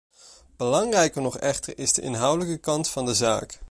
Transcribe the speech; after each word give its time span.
Belangrijker 0.57 1.21
nog 1.21 1.37
echter 1.37 1.77
is 1.77 1.93
de 1.93 2.01
inhoudelijke 2.01 2.57
kant 2.57 2.89
van 2.89 3.05
de 3.05 3.13
zaak. 3.13 3.59